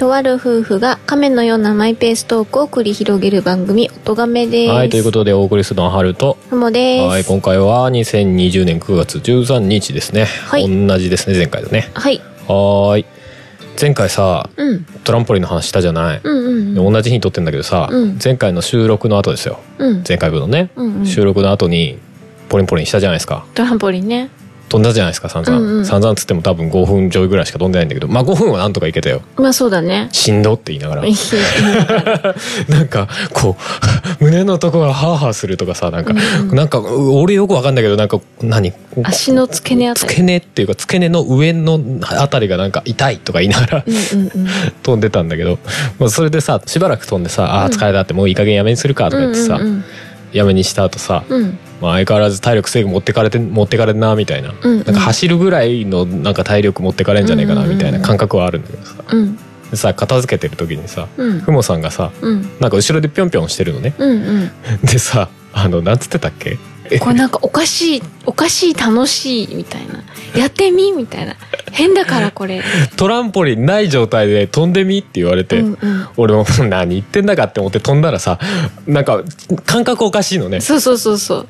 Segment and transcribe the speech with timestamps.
[0.00, 4.72] とある夫婦が亀のようなマイペーストークを繰り広げる番組「音亀」です。
[4.72, 6.38] はいということでお送りするのはハルと。
[6.48, 7.06] ふもです。
[7.06, 10.86] はい今回は2020年9月13日ですね、はい。
[10.86, 11.90] 同じですね前回とね。
[11.92, 12.18] はい。
[12.48, 13.04] はーい。
[13.78, 14.86] 前回さうん。
[15.04, 16.74] トランポリンの話したじゃない、うんうん。
[16.74, 18.18] で同じ日に撮ってんだけどさ、うん。
[18.24, 19.58] 前回の収録の後ですよ。
[19.76, 20.04] うん。
[20.08, 21.06] 前回分のね、うんうん。
[21.06, 21.98] 収録の後に
[22.48, 23.44] ポリンポリンしたじゃないですか。
[23.54, 24.30] トランポリンね
[24.70, 25.84] 飛んだじゃないですか散々、うんうん。
[25.84, 28.06] 散々つっても多分5分ちょいぐらいしか飛んでないんだけど。
[28.06, 29.20] まあ5分はなんとかいけたよ。
[29.36, 30.08] まあそうだね。
[30.12, 31.06] しんどって言いながら。
[31.06, 31.12] い
[32.70, 33.56] なんかこ
[34.20, 36.56] う胸のとこがハーハーするとかさなんか、うんうん。
[36.56, 38.72] なんかう俺よくわかんないけどなんか何？
[39.02, 40.08] 足の付け根あたり。
[40.08, 44.48] 付け根っていうか付け根の上のあたりがなんか痛いとか言いながらうんうんうん。
[44.84, 45.58] 飛んでたんだけど、
[45.98, 49.84] まあ、それでさしばらく飛んでさ「あー疲れた」ってもういい加減やめにするかとか言ってさ、うん
[50.32, 51.42] やめにした後さ、うん。
[51.42, 54.84] うんまあ、相変わらず体力制御持ってかれて持ってかれんなみたいな,、うんうん。
[54.84, 58.94] なんか走るぐらいのなんか体力持ってかれんじゃねえかなみたいな感覚はあるんだけどさ。
[59.10, 59.38] うん。
[59.70, 61.40] でさ片付けてる時にさうん。
[61.40, 62.42] ふもさんがさうん。
[62.60, 63.94] なんか後ろでぴょんぴょんしてるのね。
[63.98, 64.50] うんうん。
[64.84, 66.50] でさあのなんつってたっけ？
[66.50, 66.58] え
[66.98, 70.02] これなんかおかしいおかしい楽しいみたいな。
[70.38, 71.36] やってみみたいな。
[71.72, 72.62] 変だからこれ。
[72.96, 76.08] トランポリンない状態で飛んでみって言われて、うんうん。
[76.16, 78.38] 俺も何言ってんだかって思って飛んだらさ
[78.86, 79.22] なんか
[79.66, 80.60] 感覚おかしいのね。
[80.60, 81.46] そうそうそうそう。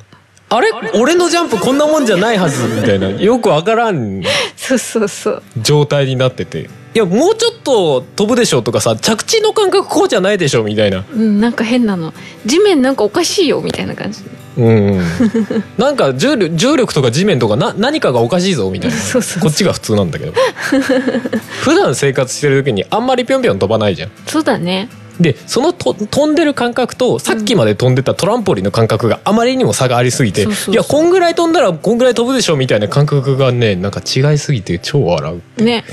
[0.51, 0.71] あれ？
[0.95, 3.09] 俺のジャンプこんなもんじゃないはずみたいな。
[3.11, 4.23] よくわからん
[4.57, 5.43] そうそうそう。
[5.63, 11.05] 状態になってていやもうちょっと飛ぶでしょとかさ着地の感覚こうじゃないでしょみたいな。
[11.13, 12.13] うんなんか変なの。
[12.47, 14.23] 地面なんかおかしいよみたいな感じ。
[14.57, 15.01] うん
[15.79, 18.97] なんか重力重力とか地面とかな何かがおかしいぞみたいな。
[18.97, 19.43] そうそうそう。
[19.43, 20.33] こっちが普通なんだけど。
[21.63, 24.11] 普段生活してる時にあんまりぴょんぴょん飛ばないじゃん。
[24.27, 24.89] そうだね
[25.21, 35.85] でそのと飛んでる感覚とさっきまで飛んでたトランポリンの感覚があまりにも差がありすぎていやこんぐらい飛んだらこんぐらい飛ぶでしょみたいな感覚がねなんか違いすぎて超笑うね。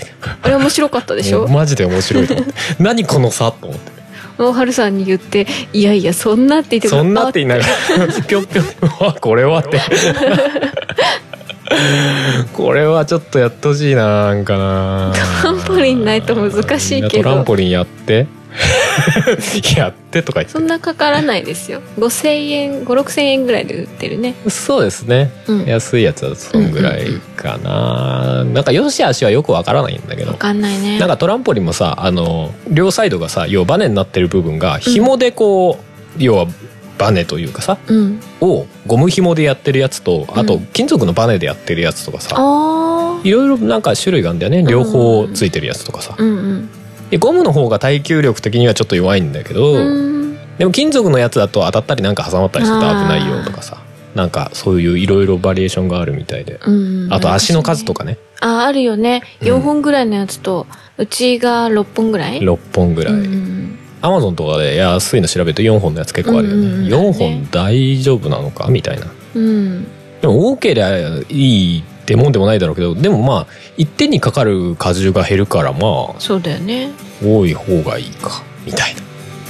[0.42, 1.40] あれ面白かったでしょ？
[1.42, 2.28] も うマジで面白い。
[2.28, 3.98] と思って何この差と思って。
[4.40, 8.66] 大春さんに言って「いやいやそんな」って言ってそんなって言いながら ぴょんぴょん
[9.02, 9.80] あこれはって
[12.54, 15.14] これはちょっとやってほしいななんかな。
[15.42, 18.28] トランポリンないと難しいけトランどポリンやって。
[19.78, 20.54] やってとか言って。
[20.54, 21.82] そんなかからないですよ。
[22.00, 24.36] 5000円56000円ぐらいで売ってるね。
[24.48, 25.66] そうですね、うん。
[25.66, 30.32] 安いやつだとそんぐらいかな、なんかよしあしはよくわからないんだけど。
[30.32, 30.98] わかんないね。
[30.98, 36.48] なんかトランポリンもさあの両サイドがさ要はバネになってる部分が紐でこう、要は
[36.98, 38.20] バネというかさうん。
[38.42, 44.64] をゴム紐でやってるやつとあとうん金属のバネでやってるやつとかさ、あいろいろなんか種類があるんだよね。
[44.64, 46.70] 両方ついてるやつとかさ、あうんうん。
[47.10, 50.38] でゴムの方が耐久力的にはちょっと弱いんだけど、うん。
[50.58, 53.84] でも金属のやつだと当たったりなんか挟まったりすると危ないよとかさ。
[54.16, 56.72] なんかそういういろいろバリエーションがあるみたいで、う
[57.08, 58.18] んあと足の数とかね。
[58.40, 59.22] ああるよね。
[59.42, 59.48] うん。
[59.48, 60.66] 4本ぐらいのやつと
[60.98, 66.92] うちが6本ぐらい？6本ぐらい、うんアマゾンとかで安いの調べると4本のやつ結構あるよね、うんうんうん。
[67.12, 68.68] 4本大丈夫なのか？
[68.70, 69.08] みたいな。
[69.36, 69.88] うん。
[70.22, 70.98] でも多ければ
[71.30, 73.48] いいってもんでもないだろうけどでもまあ
[73.78, 76.92] 一点にかかる荷重が減るからまあそうだよね。
[77.24, 79.02] 多い方がいいかみたいな。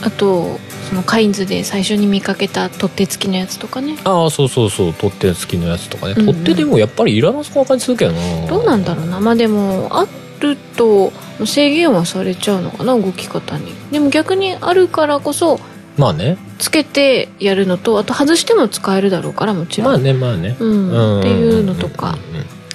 [0.04, 0.60] あと
[0.90, 3.98] そのカインズで最初に見かけた取っ手付きのやつとかね。
[4.04, 4.94] ああそうそうそう。
[4.94, 6.36] 取っ手付きのやつとかね、うんうん。
[6.36, 8.48] 取っ手でもやっぱりいらなそうな感じするけどな。
[8.48, 9.20] どうなんだろうな。
[9.20, 10.08] まあでもあ
[10.40, 11.12] ると
[11.46, 13.74] 制限はされちゃうのかな動き方に。
[13.92, 15.60] でも逆にあるからこそ
[15.98, 16.38] まあね。
[16.60, 20.56] つけてやるのとあと外しても使えるだろうからもちろん、まあねまあね。
[20.60, 22.18] うん、っていうのとか。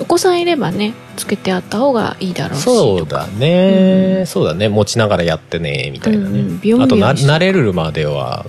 [0.01, 4.27] お子さんいればねつけてあった方がいいだろうしそうだね、うん。
[4.27, 4.69] そうだね。
[4.69, 8.45] 持ちながらやってねみたいなね、うんあとな慣れるまでは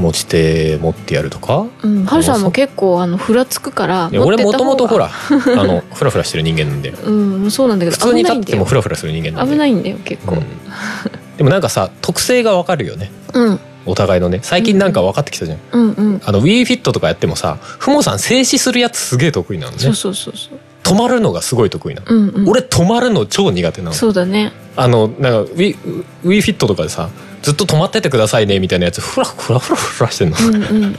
[0.00, 1.66] 持ち手持ってやるとか？
[1.82, 5.12] うん、はるさんも結構あのふらつくから俺もともとほらら
[5.60, 7.10] あのフラフラしてる人間なんでう
[7.46, 10.36] んそうなんだけど普通に立ってても危フラフラする人間なんで危ないんだよ結構。
[10.36, 10.44] うん。
[11.36, 13.10] でもなんかさ特性がわかるよね。
[13.34, 13.60] うん。
[13.88, 14.40] お互いのね。
[14.42, 19.78] 最近なんか分かってきたじゃん、うんうんあの WeFit とかやってもさふもさん静止するやつすげえ得意なのね。
[19.78, 20.58] そうそうそうそう。
[20.82, 22.48] 止まるのがすごい得意なの、うんうん。
[22.48, 23.92] 俺止まるの超苦手なの。
[23.92, 24.52] そうだね。
[24.76, 25.76] あのなんか We-
[26.24, 27.10] WeFit とかでさ
[27.46, 29.00] ずっと止まっててくださいねみたいなやつ。
[29.00, 30.36] フラフラフラフラしてんの。
[30.36, 30.96] うんうん。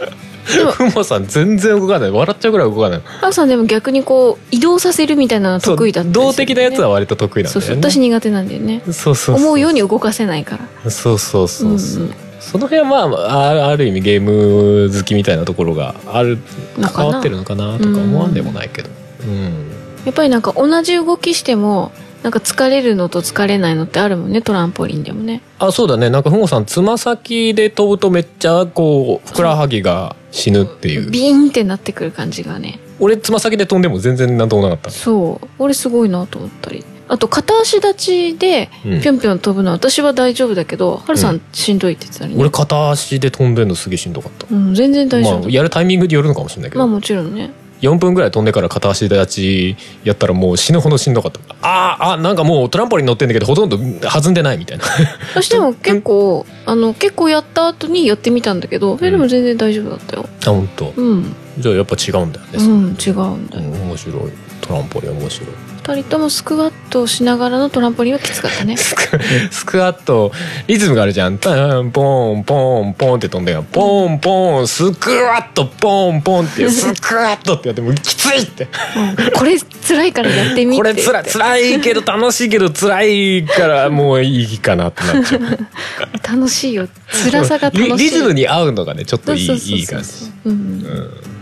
[0.48, 2.10] ふもさん全然動かない。
[2.10, 3.02] 笑っちゃうぐらい動かない。
[3.04, 6.14] はるさんでも逆にこう移動させるみたいなのそう得意だったね。
[6.14, 7.82] 動的なやつは割と得意なんだそうよね。
[7.82, 8.82] そう私苦手なんだよね。
[8.86, 10.90] そうそうそう思うように動かせないから。
[10.90, 12.16] そうそうそうそう、うんうん。
[12.40, 16.38] その辺はまああある意味ゲーム好きみたいなところがある
[16.82, 18.90] 関わってるのかなとか思わんでもないけど。
[19.26, 19.68] うん。
[20.06, 21.92] やっぱりなんか同じ動きしても
[22.28, 25.42] なんか疲れるのと疲れないのってあるもんねトランポリンでもね。
[25.60, 26.10] あそうだね。
[26.10, 31.10] なんかふもさんつま先で飛ぶとめっちゃこうふくらはぎが死ぬっていう。
[31.10, 32.82] ビーンってなってくる感じがね。
[33.00, 34.90] 俺つま先で飛んでも全然なんともなかった。
[34.90, 35.48] そう。
[35.58, 36.84] 俺すごいなと思ったり。
[37.08, 39.02] あと片足立ちでうん。
[39.02, 41.42] ぴょんぴょん飛ぶのは私は大丈夫だけどはるさうん。
[41.54, 42.42] しんどいって言ってたりね。
[42.42, 44.54] 俺片足で飛んでんのすげえしんどかった。
[44.54, 45.40] うん全然大丈夫。
[45.44, 47.52] まあ、やるタイミングによるのかもしれないけど、まあもちろんね
[47.82, 51.40] 4分ぐらい飛んでから片足立ちやったらもう死ぬほどしんどかった。
[51.62, 54.86] あーあなんかもうトランポリン乗ってんだけどほとんど弾んでないみたいな。
[55.34, 60.26] そしても結構あの結構やった後にやってみたんだけどえでも全然大丈夫だったよ。
[60.46, 60.94] あ本当。
[60.96, 61.36] うん。
[61.60, 63.64] じゃあやっぱ違うんだよね、うん違うんだよ。
[63.64, 64.32] うん面白い
[64.68, 65.50] トランポリン面白い。
[65.88, 68.76] 二人ともスクワットをしながらのトランポリンはきつかったね。
[69.50, 70.34] スクワット
[70.68, 71.38] リズムがあるじゃん。
[71.38, 78.68] パンポンポンポンって飛んでるポンポンスクワットポンポンって スクワットってやってもうきついって。
[78.98, 79.32] うん。
[79.32, 80.78] これ辛いからやってみて。
[80.78, 85.42] これつら辛いけど楽しいけど辛いからもういいかなってなっちゃう。
[86.28, 86.90] 楽しいよ。
[87.32, 87.92] 辛さが楽しい。
[87.94, 90.10] リリズムに合うのがねちょっといいいい感じ。
[90.46, 90.52] うん。
[90.52, 91.37] うん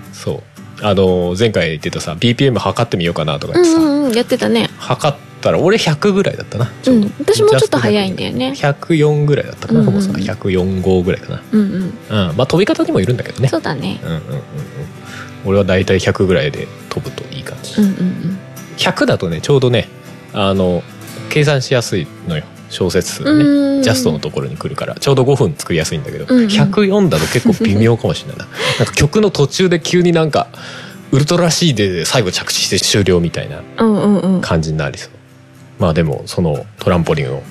[0.82, 4.70] あの前回言ってたさ BPM 測ってみようかなとかってさ、うんうんやってたね。
[4.78, 6.72] 測ったら俺100ぐらいだったな。
[6.84, 6.98] ちょう。
[6.98, 8.54] ん私もちょっと早いんだよね。
[8.56, 10.02] 104ぐらいだったかな、うんうん。
[10.02, 11.44] さ104号ぐらいかな。
[11.52, 12.30] うんうん。
[12.30, 12.38] うん。
[12.38, 13.48] まあ飛び方にもいるんだけどね。
[13.48, 14.00] そうだね。
[14.04, 14.42] うんうんうんうん。
[15.46, 18.40] 俺はだいたい100ぐらいで飛ぶといい感じ、うんうんうん。
[18.78, 19.88] 100だとねちょうどね
[20.34, 20.84] あの
[21.30, 22.44] 計算しやすいのよ
[22.76, 23.84] 小説数がねうん。
[23.84, 26.48] ジャストのところに来るからちょうど5分作りやすいんだけど、うんうん。
[26.48, 28.46] 104だと結構微妙かもしれないな。
[28.80, 30.48] なんか曲の途中で急になんか
[31.12, 33.62] ウルトラ C で最後着地して終了みたいな
[34.42, 35.12] 感じになりそう。
[35.80, 37.44] まあでもそのトランポリンを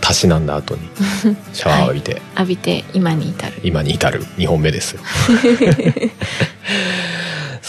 [0.00, 0.80] たしなんだ後に
[1.52, 2.22] シャワーを浴びて。
[2.36, 3.52] 浴びて今に至る。
[3.62, 5.00] 今に至る2本目ですよ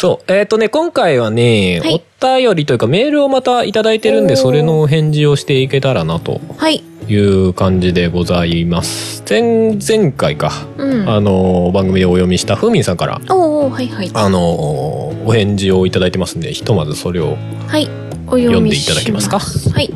[0.02, 0.32] そう。
[0.34, 2.04] えっ、とね今回はね、はい。
[2.20, 6.84] お便りというかメールをまたいただいてるんでそれのお返事をしていけたらなとはい。
[7.08, 9.24] いう感じでございます。
[9.30, 11.08] 前前回か、うん。
[11.08, 14.10] あの番組でお読みしたふうみんさんからおおはいはい。
[14.16, 14.40] あの
[15.28, 17.38] お返事をいただいてますんでひとまずそれを
[17.68, 17.88] はい。
[18.26, 19.38] お読読んでいただけますか？
[19.38, 19.94] はい。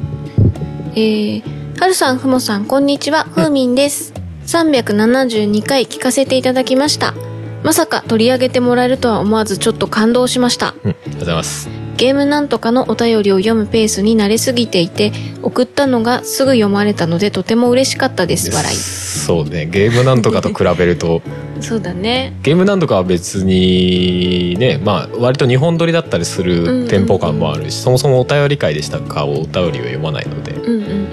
[0.93, 3.23] えー、はるさんふもさんこんにちは。
[3.23, 4.13] ふうみんです。
[4.45, 7.15] 372回聞かせていただきました
[7.65, 10.75] まさか取り上げてもらえるとは思わずちょっと感動しました。
[10.83, 11.67] うんありがとうございます。
[11.97, 18.51] ゲームなんとかのお便りを読むペースに慣れすぎていて送ったのがすぐ読まれたのでとても嬉しかったです。
[18.53, 18.75] 笑い。
[18.75, 19.65] そうね。
[19.65, 21.23] ゲームなんとかと比べると。
[21.59, 22.37] そうだね。
[22.43, 26.83] ゲームなんとかは別にねまあ割と日本撮りだったりすうんうんうん。
[26.83, 30.51] るテンポ感もあるし、そもそもお便り会でしたかお便りを読まないので。
[30.51, 31.04] うんうんうん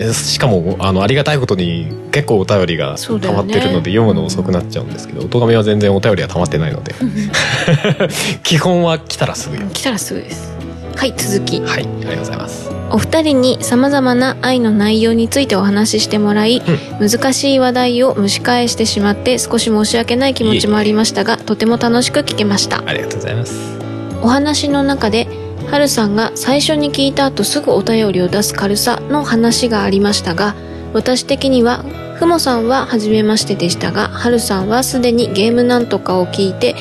[0.00, 6.94] でしかもあのありがたいことに結構お便りが溜まってるので読むの遅くなっちゃうんですけど音亀は全然お便りは溜まってないので。
[8.42, 9.74] 基本は来たらすぐ読む。
[9.74, 10.56] 来たらすぐです。
[10.96, 11.60] はい続き。
[11.60, 12.70] はいありがとうございます。
[12.90, 16.62] お二人に様々な愛の内容についてお話ししてもらい、
[16.98, 22.82] 難しい話題を蒸し返してしまって少し申し訳ない気持ちもありましたがとても楽しく聞けました。
[22.86, 23.54] ありがとうございます。
[24.22, 25.28] お話の中で
[25.70, 30.56] はるさんが最初に聞いた後すぐお便りを出す軽さの話がありましたが
[30.94, 31.84] 私的には
[32.18, 36.74] ふもさんは初めましてでしたがはるさんはすでにゲームなんとかを聞いて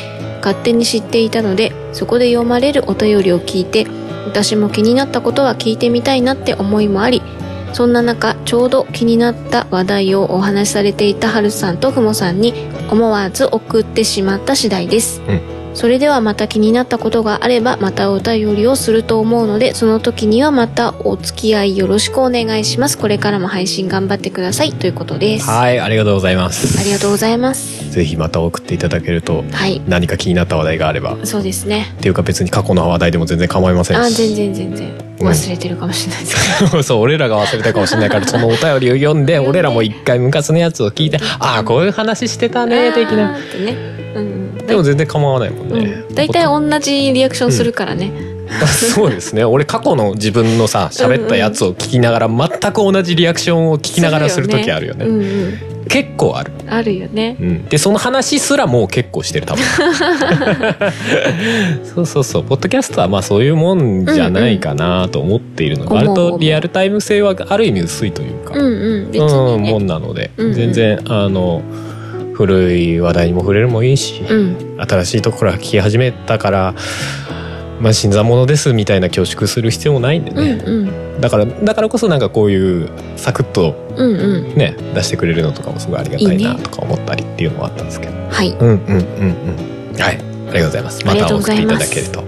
[0.44, 3.86] 勝手に知っていたのでそこで読まれるお便りを聞いて
[4.26, 7.22] 私も気になったことは聞いてみたいなって思いもあり
[7.74, 12.56] そんな中ちょうど気になった話題をお話しされていたはるさんとふもさんに
[12.90, 15.59] 思わず送ってしまった次第です、うん。
[15.80, 22.98] それではまた気になったことがあればまたお便りをすると思うのでその時にはまたお付き合いよろしくお願いします。
[22.98, 24.74] これからも配信頑張ってください。
[24.74, 25.50] ということです。
[25.50, 26.84] あはいありがとうございます。
[26.84, 27.92] りがとうございます。
[27.92, 29.82] ぜひまた送っていただけるとはい。
[29.88, 31.14] 何か気になった話題があれば。
[31.14, 31.96] っそうですね。
[32.02, 34.06] ていうか別に過去の話題でも全然構いませんし。
[34.06, 34.98] あ全然全然。
[35.20, 36.66] 忘れてるかもしれないです。
[36.66, 46.04] けど、そう俺らが忘れたかもしれないからそのお便りを読んで俺らも一回昔のやつを聞いてああこういう話してたね的あなねうんうんでも全然構わないもんね。
[46.10, 48.12] うん、大体同じリアクションするからね、
[48.94, 49.44] そうですね。
[49.44, 55.06] 俺過去の自分のさ喋ったやつを聞きながら全く同じリアクションを聞きながらする時あるよね。
[55.06, 55.60] うんうん。
[55.88, 57.38] 結構ある、あるよね。
[57.40, 59.64] うん、でその話すらもう結構してる多分。
[61.84, 62.44] そうそうそう。
[62.44, 66.08] ポッドキャストはまあそういうもんじゃないかなと思っているので、うんうん。
[66.10, 69.12] 割とリアルタイム性はある意味薄いというか、うんうん。
[69.12, 70.54] 別うん、もんなので、うんうん。
[70.54, 71.62] 全然あの
[72.40, 74.78] 古い話題にも触れるもいいし、うん。
[74.80, 76.74] 新しいところから聞き始めたから
[77.82, 81.22] まあ新参者ですみたいな恐縮する必要もないんでうんね、うん。
[81.22, 84.56] だからだからこそなんかこういうサクッとうんうん。
[84.56, 88.14] ね出してくれるのとかもすごいありがたいないいねとか思ったりっていうのはあったんですけど。
[88.30, 88.52] はい。
[88.52, 88.80] うんうんうん
[89.94, 90.02] うん。
[90.02, 90.18] はい。
[90.18, 91.06] ありがとうございます。
[91.06, 92.24] また送っていただけると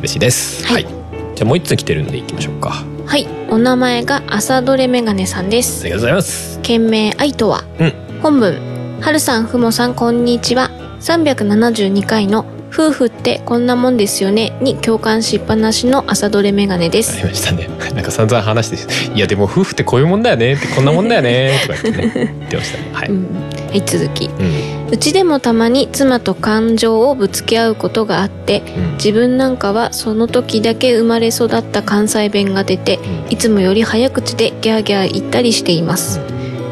[0.00, 0.82] 嬉しいです、はい。
[0.84, 2.70] じゃあもう一つ来てるんでいきましょうか。
[2.74, 3.26] あはい。
[3.48, 5.84] お名前が朝どれメガネさんです。
[5.84, 6.60] りがとうございます。
[6.62, 7.92] 件名愛とは、うん。
[8.20, 8.67] 本文
[9.00, 10.70] はるさんふもさんこんにちは。
[11.00, 17.68] 372回の夫婦ってこんなもんですよねに共感しっぱなしの朝どれメガネであすりましたね。
[17.94, 22.90] なんか散々話していやでも夫婦ってこういうもんだよねってこんなもんだよね とか言ってね言ってましたね。
[22.92, 23.26] はい、うん。
[23.68, 24.26] はい続き。
[24.26, 24.90] うん。
[24.90, 28.92] うちでもたまに妻と感情をぶつけ合うことがあってうん。
[28.94, 32.98] 自分なんかはその時だけ生まれ育った関西弁が出て
[33.30, 36.20] いつもより早口でギャーギャー言ったりしています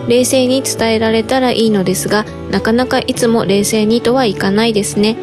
[0.09, 5.17] 冷静に伝えられたらいいのですがなかなかいつも冷静にとはいかないですね。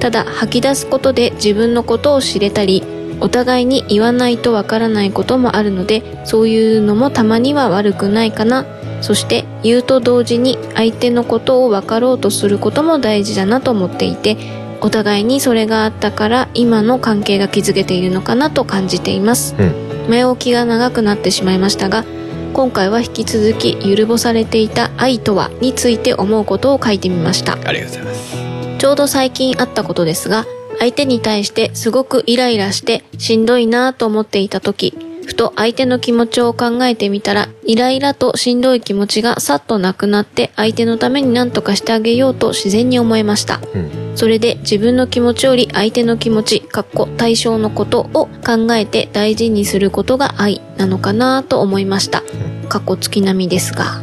[0.00, 2.82] ただ吐き出すことで自分のことを知れたり
[3.20, 8.66] お互いに言わないとわからないこともあるのでそういうのもたまには悪くないかな。
[9.00, 14.36] そして言うと同時に相手のことを分かろうとすることも大事だなと思っていて
[14.80, 20.08] お互いにそれがあったから今の関係が築けているのかなと感じています、うん。
[20.08, 22.04] 前置きが長くなってしまいましたが
[22.52, 27.54] 今回は引き続きゆるぼされていた愛とはについて思うことを書いてみました。
[27.66, 28.36] ありがとうございます。
[28.78, 30.44] ちょうど最近あったことですが、
[30.78, 34.94] 相手に対してすごくイライラしてしんどいなぁと思っていた時、
[35.26, 43.60] ふと相手の気持ちを考えてみたら、イライラとしんどい気持ちがさっとなくなって相手のために何とかしてあげようと自然に思えました。
[43.74, 52.22] うんそれで自分の気持ちより相手の気持ち、かっこ対象のことを考えて大事にすることが愛なのかなと思いました。
[52.68, 54.02] かっこ月並みですが。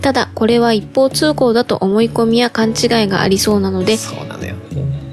[0.00, 2.74] ただこれは一方通行だと思い込みや勘違い
[3.06, 3.98] がありそうなので、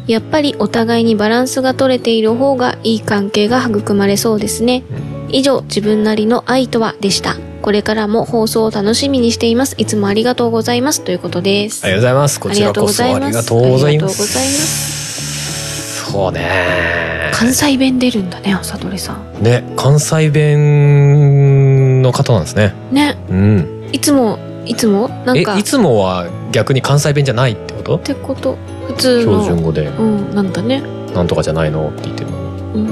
[0.08, 4.84] やっぱりお互いにバランスが取れている方がいい関係が育まれそうですね。
[5.30, 7.36] 以上、自分なりの愛とはでした。
[7.62, 9.76] これからも放送を楽しみにしています。
[9.78, 11.02] いつもありがとうございます。
[11.02, 11.84] ということです。
[11.84, 14.16] ありがとうございますこちらこそあありがとりがとうございます
[16.06, 19.44] すそうね関西弁出るんだね、朝どれさん。
[19.44, 25.10] ね関西弁の方なんですねね、うんいつも、いつも？
[25.26, 27.96] なんか、えいつもは逆に関西弁じゃないってこと？
[27.98, 28.58] ってこと
[28.88, 29.44] 普通標の。
[29.46, 30.82] 準語でうん、なんだね。
[31.14, 32.90] 「なんとかじゃないの?」って言ってるのに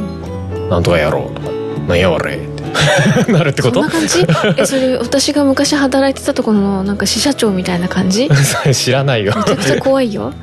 [0.59, 0.69] うん。
[0.69, 1.49] 「なんとかやろう」とか
[1.87, 2.39] 「なんやわれ」っ
[3.25, 3.81] てなるってこと？
[3.81, 4.07] そんな感
[4.55, 4.61] じ？
[4.61, 8.29] え、それ、私が昔働いてたところの、なんか支社長みたいな感じ？
[8.73, 9.33] 知らないよ。
[9.33, 10.33] ちゃくちゃ怖いよ。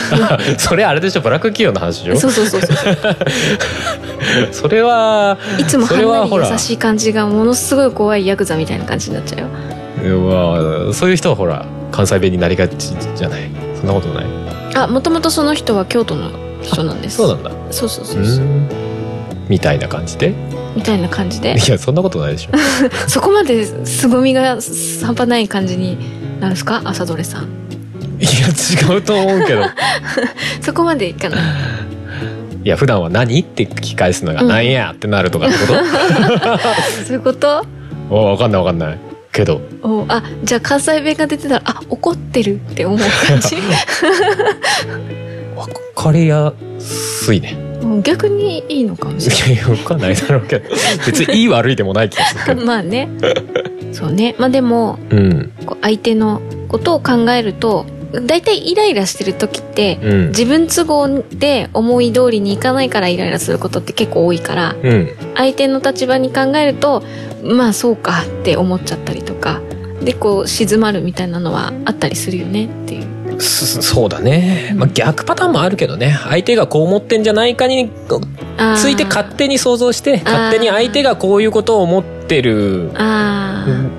[0.58, 1.22] それあれでしょ？
[1.22, 2.20] ブラック企業の話でしょ？
[2.20, 2.96] そうそうそうそう。
[4.52, 5.94] それはいつもは
[6.28, 9.46] んなり優しい感じがものすごい怖いヤクザみたいな感じになっちゃ
[10.02, 10.18] うよ。
[10.18, 12.76] うわそういう人はほら関西弁になりがち
[13.16, 13.50] じゃない？
[13.76, 14.26] そんなことない？
[14.74, 16.30] あもともとその人は京都の
[16.62, 17.16] 人なんです。
[17.16, 17.50] そうなんだ。
[17.70, 18.44] そうそうそうそう。
[18.44, 18.68] うん。
[19.48, 20.34] みたいな感じで？
[20.76, 21.56] みたいな感じで。
[21.56, 22.50] いやそんなことないでしょ。
[23.08, 24.58] そこまで凄みが
[25.04, 25.96] 半端ない感じに
[26.40, 26.80] なるんですか？
[26.84, 27.44] 朝どれさん。
[28.20, 29.62] いや違うと思うけど。
[30.60, 31.40] そこまでいかない。
[32.62, 34.48] いや普段は何って聞き返すのがうん。
[34.48, 35.64] なんやってなるとかってこ
[37.06, 37.62] そういうこと？
[37.62, 37.66] と
[38.10, 38.98] おわかんないわかんない。
[39.32, 39.60] けど。
[39.82, 43.56] おあじゃあ関西弁が出てたらあ怒ってるって思う感じ？
[45.56, 47.56] わかりやすいね。
[47.64, 47.69] うん
[48.02, 50.70] 逆にいいのかもしれいやわかんないだろうけど。
[51.06, 53.08] 別にいい悪いでもない気がするまあね。
[53.92, 54.34] そうね。
[54.38, 55.52] まあでもうん。
[55.66, 60.28] こう相手のことを考えると大体イライラしてる時ってうん。
[60.28, 65.08] 自分都合で思い通りにいかないからイライラすることって結構多いからうん。
[65.36, 67.02] 相手の立場に考えると
[67.42, 69.60] まあそうかって思っちゃったりとか
[70.02, 73.06] でこう静まるみたいなのはあったりするよねっていう
[73.40, 76.16] そそうだね、まあ、逆パターンもあるけどね。
[76.28, 77.90] 相手がこう思ってんじゃないかに
[78.76, 82.90] ついて勝手に想像して勝手に相手がこういうことを思ってる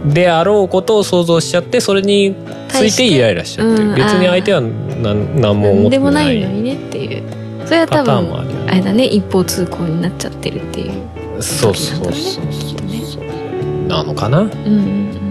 [0.06, 2.36] であろうことを想像しちゃってそれに
[2.70, 3.96] ついてイライラしちゃってる、うん。
[3.96, 5.90] 別に相手は何何も思ってなん。
[5.90, 7.24] でもなないいのにねっていう。
[7.66, 9.06] それは多パターンも分あねあれだね。
[9.06, 13.88] 一方通行になっちゃってるっていうそうそうそうそうそう。
[13.88, 15.31] なのかな、まうん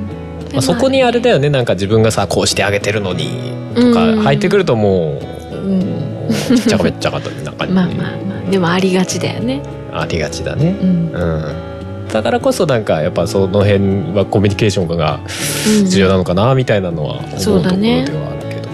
[0.50, 1.50] うんうんあ、そこにあれだよね。
[1.50, 5.21] なんか自分がさこうしてあげてるのにとか入ってくるとも
[5.52, 6.28] ううん。
[6.30, 8.50] ちっちゃかめっちゃかとなんか、ね、まあまあまあ。
[8.50, 9.62] でもありがちだよね。
[9.92, 10.76] ありがちだね。
[10.80, 10.88] うん。
[11.12, 12.07] うん。
[12.12, 15.21] だからこそなんかやっぱその辺はコミュニケーションが
[15.88, 17.28] 重要なのかなみたいなのは思う
[17.62, 18.69] ところではあるけど、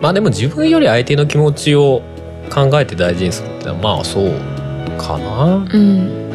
[0.00, 2.02] まあでも自分より相手の気持ちを
[2.48, 4.30] 考えて大事にするってのはまあそう
[4.96, 5.56] かな。
[5.56, 6.25] うんうん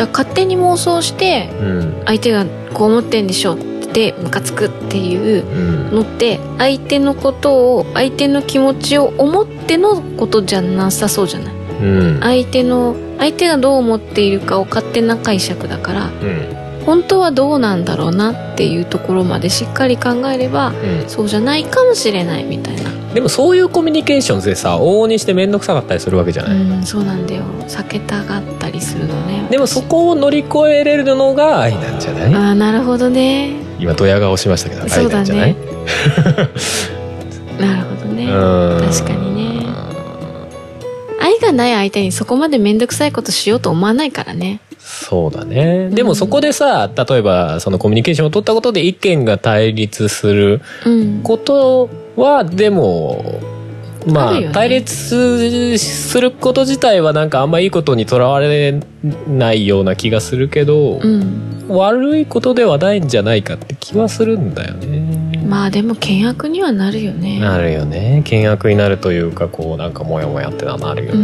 [0.00, 2.02] だから勝手に妄想してうん。
[2.06, 3.58] 相手がこう思ってんでしょっ
[3.92, 5.94] てムカつくっていううん。
[5.94, 11.54] のって相手のことを相手の気持ちを思ってのことじゃなさそうじゃない？
[11.82, 12.20] うん。
[12.20, 16.56] 相手の相手がどう思っているかを勝手な解釈だからうん。
[16.86, 21.08] 本当はどうなんだろうなっていうところまでしっかり考えればうん。
[21.08, 27.42] そうじゃないかもしれないみたいなでもそういうコミュニケーションでさ往々にして面倒くさかったりするわけじゃない、うんそうなんだよ。
[27.68, 29.46] 避けたがったりするのね。
[29.50, 32.34] でもそこを乗り越えれるのが愛なんじゃない？
[32.34, 33.52] ああなるほどね。
[33.78, 35.54] 今ドヤ顔しましたけど愛なんじゃない？
[35.54, 35.56] ね。
[37.58, 38.26] なるほどね。
[38.26, 38.80] うん。
[38.88, 39.29] 確かに
[41.50, 44.60] がない相手にそこまで面倒くさいことしようと思わないからね。
[44.78, 45.90] そうだね。
[45.90, 51.20] でもそこでさ例えばそのコミュニケーションを取ったことで意見が対立するうん。
[51.22, 53.40] ことはでも
[54.06, 54.50] まあね。
[54.52, 58.80] 対立すること自体はなんかあんまいいことにとらわれ
[59.28, 61.66] ないような気がするけど、うん。
[61.68, 65.29] 悪いことではないんじゃないかって気はするんだよね。
[65.50, 67.40] まあでも険悪にはなるよね。
[67.40, 68.22] なるよね。
[68.24, 71.18] 険悪になるというかこうなんかモヤモヤってなるよね、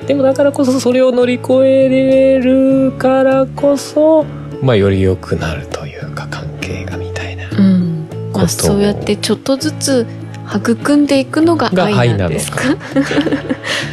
[0.00, 0.06] うん。
[0.06, 4.24] でもだからこそそれを乗り越えれるからこそ
[4.62, 8.08] まあより良くなるというか関係がみたいなうん。
[8.32, 10.06] まあ、そうやってちょっとずつ
[10.48, 12.58] 育んでいくのがが愛なんですか？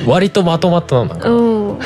[0.08, 1.78] 割とまとまったななんかうん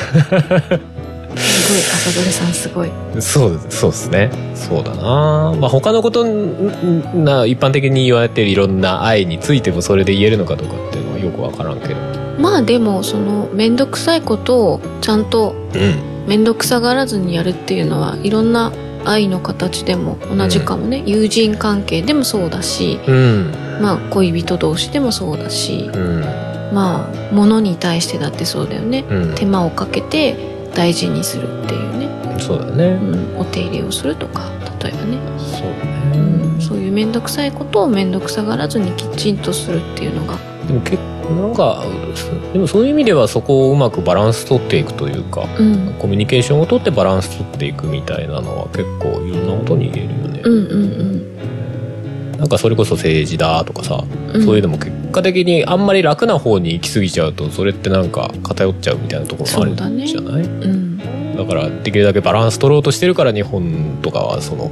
[1.36, 2.90] すごい朝ドレさんすごい。
[3.20, 4.30] そうそうですね。
[4.54, 5.54] そうだな。
[5.58, 11.94] まあ他のことんな一般的に言われてるいろんな愛についてもそれで言えるのかどうかっていうのはよくわからんけど。
[12.38, 16.12] まあでもその面倒くさいことをちゃんとうん。
[16.26, 18.72] 面倒くさがらずにやるっていうのはいろんな
[19.04, 23.52] 愛の形でも同じかもね、友人関係でもそうだしうん。
[23.80, 26.20] まあ恋人同士でもそうだしうん。
[26.72, 30.36] まあ物に対してだってそうだよねうん手間をかけて
[30.74, 32.98] 大事にするっていうね、そうだね。
[33.02, 34.50] うん、お手入れをするとか
[34.82, 35.68] 例えばね、そうだ
[36.14, 40.36] うねん、そういう面倒くさいことを面倒くさがらずにきちんとするっていうのが。
[40.66, 41.84] でも結構なんか
[42.52, 45.94] でもそういう意味ではそこをうまくバランス取っていくというかうん。
[45.98, 52.38] コミュニケーションを取ってバランス取っていくみたいなのは結構いろんなことに言えるよね、うんうん。
[52.38, 54.44] なんかそれこそ政治だとかさ、うん。
[54.44, 60.42] そういうのも結果的にあんまり楽な方に行き過ぎちゃうとそれってなんか偏っちゃうみたいなところもあるそうだねじゃない？
[60.42, 61.36] うん。
[61.36, 64.70] だからできるだけバランス取ろうとしてるから日本とかはその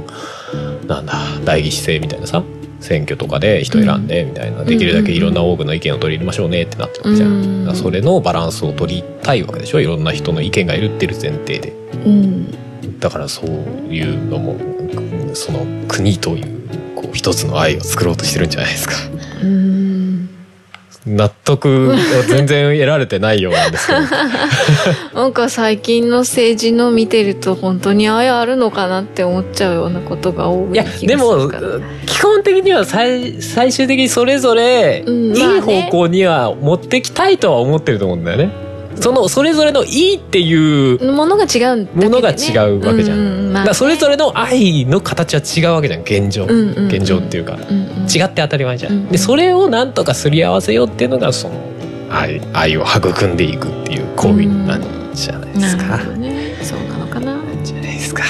[0.87, 1.13] なんだ
[1.45, 2.43] 代議士制みたいなさ
[2.79, 7.75] 選挙とかで人選んでみたいな、できるだけいろんな多くの意見を取り入れましょうねってなってるじゃん、うん。
[7.75, 9.81] それのバランスを取りたいわけでしょ？
[9.81, 11.73] いろんな人の意見がいるっていう前提で。
[12.05, 12.99] うん。
[12.99, 14.55] だからそういうのも
[15.35, 18.95] その国というこう一つの愛を作ろうとしてるんじゃないですか。
[19.43, 19.90] うん
[21.07, 21.95] 納得を
[22.27, 23.99] 全然得られてないようなんですけど。
[25.21, 31.61] なんか最近の政治の見てると本当に愛あるのかなって思っちゃうようなことが多いいや気がですもるから
[32.05, 35.61] 基本的には最最終的にそれぞれうんいいまあね。
[35.61, 38.70] 方向には持ってきたいとは思ってると思うんだよね。
[39.01, 43.17] そのそれぞれのいいっていうものが違うね、ものが違うわけじゃん。
[43.17, 46.87] ううまあだからそれぞれの愛の形は違うわけじゃん現状、うんうんうん。
[46.87, 47.53] 現状っていうか。
[47.53, 51.55] うんうん違って当たり前じゃん、うんでそれをなんとかすり合わせようっていうのがその
[52.09, 54.81] 愛愛を育んでいくっていう行為なん
[55.13, 56.57] じゃないですか、なるほどね。
[56.61, 57.33] そうなのかな。
[57.33, 58.23] わじゃないですか。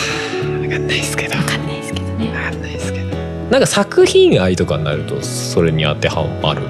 [0.44, 1.36] 分かんないですけど。
[1.36, 2.28] かんないですけどね。
[2.28, 3.18] 分かんないですけど。
[3.50, 6.62] なんか作品愛とかになるとそれに当てはまる、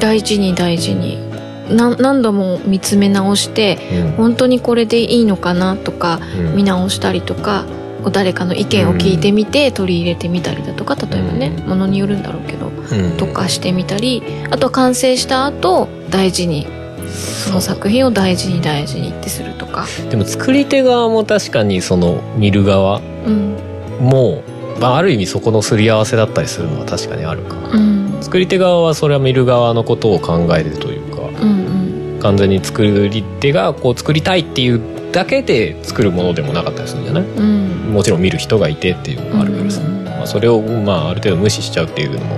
[0.00, 1.18] 大事に大事に。
[1.30, 1.35] な
[1.70, 4.12] 何度も見つめ直してうん。
[4.12, 6.56] 本当にこれでいいのかなとかうん。
[6.56, 7.64] 見直したりとか
[8.12, 11.68] 誰かの意見を聞いてみて取り入れてみたりだとか例えばねうん。
[11.68, 13.16] ものによるんだろうけどうん。
[13.16, 16.66] とかしてみたりあとは完成した後大事に
[17.08, 19.86] その作品を大事に大事にってするとか。
[20.10, 23.56] でも作り手側も確かにその見る側うん。
[24.00, 24.42] も、
[24.80, 28.18] まあ、ある意味そこのすり合わせだったりするのは確かにあるかうん。
[28.20, 30.95] 作り手側はそれは見る側のことを考えるとい
[31.36, 32.18] うかうん。
[32.20, 34.80] 完全に作り手がこう作りたいっていう
[35.12, 37.22] だけで作るものでもなかったりするんじゃない？
[37.22, 37.40] うん。
[37.40, 42.36] うんもちろん見る人がいてっていうのがあるからさ、うんまあ、それをまあある程度無視しちゃうっていうのも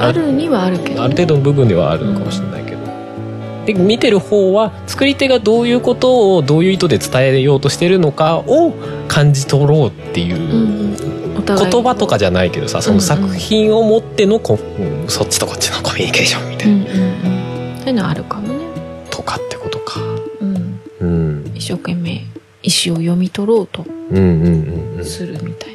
[0.00, 2.78] あるにはあるけどある程度の部分ではあるのかもしれないけど、
[3.66, 8.72] で見てる方は作り手がどういうことをどういう意図で伝えようとしてるのかを
[9.06, 17.33] 感じ取ろうっていううん言葉とかじゃないけどさその作品を持ってのこ、うんそっちとこっちのコミュニケーションみたいな、うんうんうん
[17.84, 18.64] そういうのはあるかもね。
[19.10, 20.00] とかってことか。
[20.40, 20.80] うん。
[21.00, 22.24] うん、一生懸命
[22.62, 25.74] 意思を読み取ろうとうんうんうんするみたい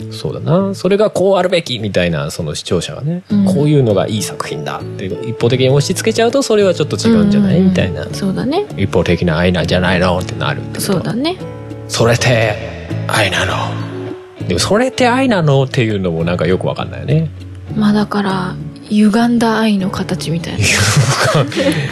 [0.00, 0.72] うんそうだな。
[0.76, 3.44] それがこうあるべきみたいなその視聴者がね、うん。
[3.46, 8.06] こういうのがいい作品だって一方的に押し付けちゃうとそれはちょっと違うんじゃない、うみたいな。
[8.12, 8.66] そうだね。
[8.76, 10.80] 一方的な愛なんじゃないのってなるってこと。
[10.80, 11.36] そうだね。
[11.88, 13.88] それって愛なの。
[14.46, 17.30] でもそれって愛なのっていうのもなんかよくわかんないよね。
[17.74, 18.54] まあだから
[18.90, 20.58] 歪んだ愛の形みたいな。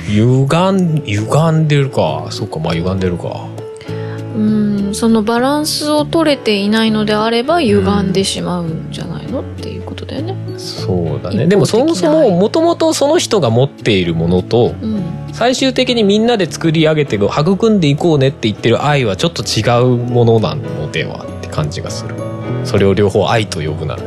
[0.09, 2.26] 歪ん歪んでるか。
[2.30, 3.46] そうかまあ歪んでるか。
[4.37, 10.37] うんそのバランスを取れていないのであれば歪んでしまうんじゃないの、っていうことだよね。
[10.59, 11.46] そうだね。
[11.46, 15.02] でもそもそももともとその人が持っているものとうん。
[15.32, 22.14] 最終的にみんなで作り上げて育んでいこうねって言ってる愛はちょっと違うものなのではって感じがする。
[22.64, 24.02] それを両方愛と呼ぶなら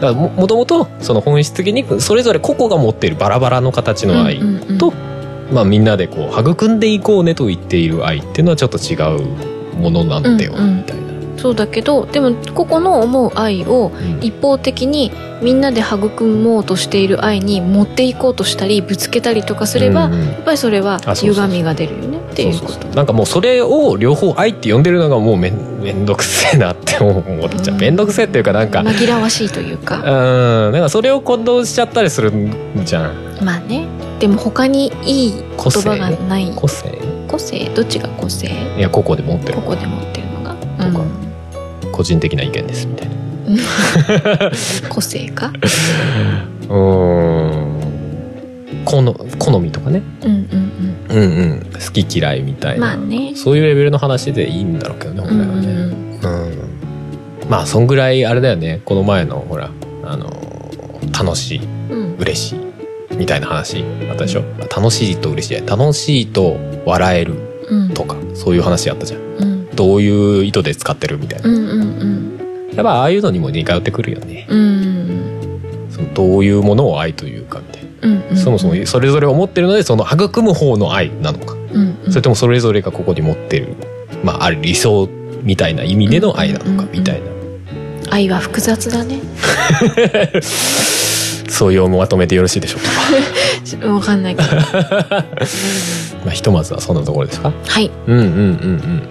[0.00, 4.40] からももともとその本質的にそれぞれ個々が持っているバラバラの形の愛、
[4.78, 4.92] と
[5.52, 10.76] まあ、みんなでこう育んでいこうねと言っている愛っていうのはちょっと違うものなんだよ、うんうん。
[10.78, 11.10] みたいな。
[11.36, 14.24] そうだけどでも個々の思う愛をうん。
[14.24, 15.10] 一方的に
[15.42, 20.26] みんなで育もうとしている愛に持っていこうとしたりぶつけたりとかすれば、うんうん。
[20.28, 22.94] やっぱりそれは歪みが出るよねっていうことそうそうそう。
[22.94, 27.74] なんかもうそれを両方愛って呼んでるのがもうめんどくせえなって思っちゃう。
[27.74, 27.80] うん。
[27.80, 29.96] めんどくせえっていうかなんか紛らわしいというか。
[29.96, 30.72] うん。
[30.72, 33.44] なんかそれを混同しちゃったりするんじゃん。
[33.44, 33.86] まあね。
[34.18, 36.52] でも他にいい言葉がない。
[36.54, 36.90] 個性？
[37.28, 37.70] 個性？
[37.74, 38.48] どっちが個性？
[38.76, 39.54] いや個々で持ってる。
[39.54, 41.04] ここで持ってるのが、とか
[41.92, 43.14] 個人的な意見ですみたいな。
[43.48, 43.58] う ん
[44.88, 45.50] 個性か？
[46.68, 47.80] うん。
[48.84, 50.02] 好みとかね。
[50.22, 50.69] うんうん
[51.10, 51.60] うんうん。
[51.72, 53.32] 好き嫌いみたうんいな、まあね。
[53.34, 57.50] そういうレベルの話でいいんだろうけどねうん本来はね、うんうん。
[57.50, 58.80] まあそんぐらいあれだよね。
[58.84, 59.70] この前のほら
[60.04, 60.30] あの
[61.12, 62.16] 楽しいうん。
[62.18, 63.84] 嬉しいみたいな話。
[64.10, 64.42] あったでしょ？
[64.74, 67.34] 楽しいと嬉しい楽しいと笑える
[67.68, 67.88] うん。
[67.94, 69.20] とかそういう話あったじゃん。
[69.20, 69.66] うん。
[69.74, 71.48] どういう意図で使ってるみたいな。
[71.48, 72.30] うんうん
[72.74, 74.46] やっぱああいうのにも似通ってくるよね。
[74.48, 74.58] うん。
[74.58, 77.79] うんそのどういうものを愛というかみたいな。
[77.79, 77.79] うんうん
[78.36, 81.54] そもそもそれぞれを持ってるのでその育む方の愛なのか。
[81.54, 82.10] うんうん。
[82.10, 83.74] それともそれぞれがここに持ってる
[84.24, 85.08] まあある理想
[85.42, 87.26] みたいな意味での愛なのかみたいな。
[88.12, 89.20] 愛は複雑だね。
[91.48, 93.86] そういうまとめてよろしいでしょうか。
[93.92, 94.48] わかんないけど。
[96.24, 97.52] まあひとまずはそんなところですか？
[97.66, 97.90] はい。
[98.06, 99.02] うんうんうん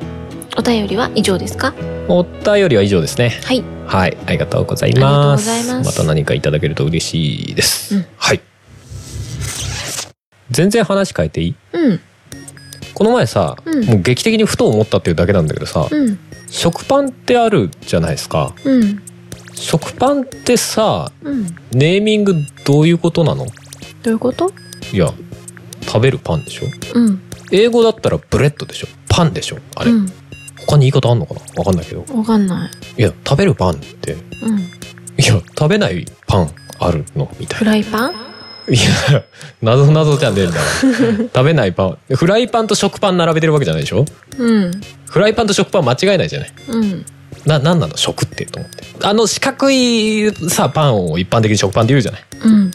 [0.58, 1.74] お便りは以上ですか？
[2.10, 3.40] うんお便りは以上ですね。
[3.44, 3.64] はい。
[3.86, 4.18] はい。
[4.26, 5.48] ありがとうございます。
[5.72, 5.96] ます。
[5.96, 8.06] た何かいただけると嬉しいです、うん。
[8.18, 8.42] はい
[10.52, 11.56] 全然話変えていい？
[11.74, 12.00] うん。
[12.94, 13.86] この前さ、うん。
[13.86, 16.20] もう劇的にふと思ったっていうだけなんだけどさ、うん。
[16.48, 18.54] 食パンってあるじゃないですか。
[18.66, 19.02] うん。
[19.54, 21.46] 食パンってさうん。
[21.72, 22.34] ネーミング
[22.66, 23.46] どういうことなの？
[23.46, 23.52] ど
[24.08, 24.52] ういうこと？
[24.92, 25.14] いや
[25.82, 26.66] 食べるパンでしょ？
[26.96, 27.22] うん。
[27.52, 28.88] 英語だったら bread でしょ？
[29.08, 29.60] パンでしょ？
[29.76, 30.12] あれ、うん。
[30.58, 31.42] 他に言い方あんのかな？
[31.58, 32.06] わかんないけど。
[32.16, 32.72] わかんない。
[32.98, 34.12] いや食べるパンって。
[34.12, 34.60] いうん。
[34.60, 37.30] や食べないパンあるの？
[37.40, 38.14] みたいなフライパン？
[38.70, 38.74] い
[39.14, 39.24] や
[39.62, 40.60] 謎謎じゃねえんだ
[41.34, 41.98] 食べないパン。
[42.16, 44.06] フライパンと食パン並べてるわけじゃないでしょ？
[44.38, 44.72] うん。
[45.10, 46.54] フライパンと食パン間違いないじゃない？
[46.68, 47.06] うん。
[47.46, 47.98] な、なんなの？
[47.98, 48.84] 食ってと思って。
[49.02, 52.22] あの四角いさ、パンを一般的に食パンって言うじゃない？
[52.44, 52.72] うん。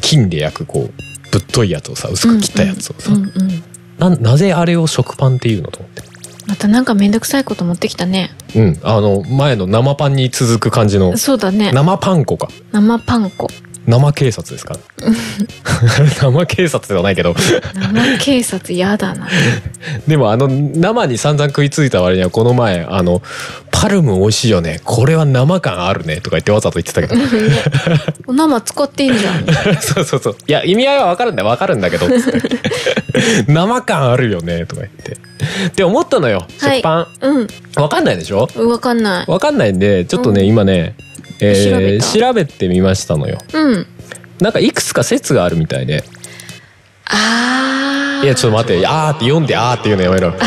[0.00, 3.12] 金で焼くこう、ぶっといやつをさ、薄く切ったやつをさ。
[3.12, 3.64] うんうんうん。
[3.98, 6.02] な、なぜあれを食パンって言うのと思って。
[6.46, 8.30] またなんかめんどくさいこと持ってきたね。
[8.54, 8.80] うん。
[8.84, 11.72] あの、前の生パンに続く感じの、そうだね。
[11.72, 12.48] 生パン粉か。
[12.70, 13.48] 生パン粉
[13.86, 14.76] 生警察ですか？
[16.20, 17.34] 生警察ではないけど。
[17.74, 19.28] 生警察やだな
[20.08, 23.22] でもあの、生に散々食いついた割には、この前、あの、
[23.70, 24.80] パルム美味しいよね。
[24.84, 26.16] これは生感あるね。
[26.16, 27.14] とか言ってわざと言ってたけど。
[28.26, 29.44] お生使ってんじゃん
[29.80, 30.36] そうそうそう。
[30.46, 32.06] いや、意味合いはわかるんだよ、わかるんだけど。
[33.48, 35.16] 生感あるよね、とか言って。
[35.76, 37.06] で、思ったのよ、はい食パン。
[37.20, 37.46] うん
[37.76, 38.48] わかんないでしょ？
[38.56, 40.94] わかんないわかんないんで、ちょっとね、うん今ね、
[41.40, 43.38] え調べー、た調べてみましたのよ。
[43.52, 43.86] うん
[44.40, 46.04] なんかいくつか説があるみたいで。
[47.06, 50.34] あーいや、ちょっと待って、あーって読んで、あーって言うのやめろ。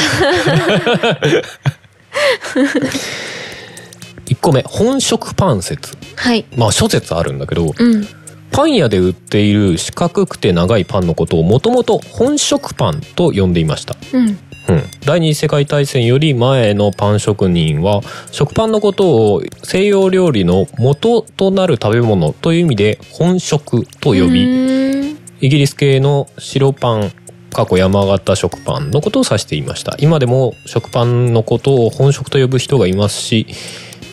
[4.26, 5.98] 1個目、本食パン説。
[6.16, 8.08] はいまあ諸説あるんだけど、うん
[8.52, 13.96] パン屋で売っている四角くて長いパンのことをもともと本食パンと呼んでいました。
[14.12, 18.02] うんうん、第二次世界大戦より前のパン職人は
[18.32, 27.12] 食パンのことを西洋料理の元となる食べ物という意味で本食と呼び、イギリス系の白パン
[27.52, 29.96] 過去山形食パンのことを指していました。
[30.00, 33.48] 今でも食パンのことを本食と呼ぶ人がいますし、